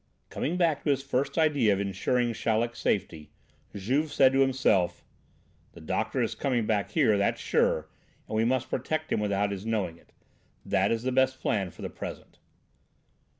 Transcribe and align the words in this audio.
Coming 0.31 0.57
back 0.57 0.81
to 0.83 0.89
his 0.89 1.03
first 1.03 1.37
idea 1.37 1.71
of 1.73 1.79
insuring 1.79 2.33
Chaleck's 2.33 2.79
safety, 2.79 3.29
Juve 3.75 4.11
said 4.11 4.33
to 4.33 4.39
himself: 4.39 5.03
"The 5.73 5.79
doctor 5.79 6.23
is 6.23 6.33
coming 6.33 6.65
back 6.65 6.89
here, 6.89 7.19
that's 7.19 7.39
sure, 7.39 7.87
and 8.27 8.35
we 8.35 8.43
must 8.43 8.71
protect 8.71 9.11
him 9.11 9.19
without 9.19 9.51
his 9.51 9.63
knowing 9.63 9.97
it. 9.99 10.11
That 10.65 10.89
is 10.91 11.03
the 11.03 11.11
best 11.11 11.39
plan 11.39 11.69
for 11.69 11.83
the 11.83 11.89
present." 11.91 12.39